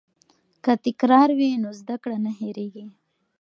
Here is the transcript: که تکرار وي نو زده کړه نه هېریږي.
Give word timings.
که 0.63 0.71
تکرار 0.85 1.29
وي 1.37 1.49
نو 1.63 1.69
زده 1.81 1.95
کړه 2.03 2.17
نه 2.25 2.31
هېریږي. 2.39 2.85